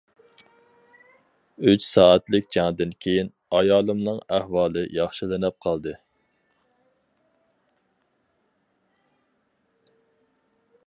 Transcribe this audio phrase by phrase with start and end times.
[1.71, 5.95] ئۈچ سائەتلىك جەڭدىن كېيىن، ئايالىمنىڭ ئەھۋالى ياخشىلىنىپ قالدى.